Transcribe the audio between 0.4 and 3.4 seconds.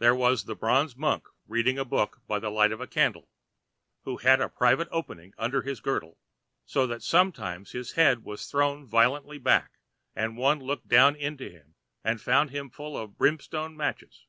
the bronze monk reading a book by the light of a candle,